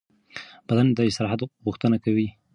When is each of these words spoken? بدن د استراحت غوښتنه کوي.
بدن 0.67 0.87
د 0.97 0.99
استراحت 1.09 1.39
غوښتنه 1.65 1.97
کوي. 2.05 2.27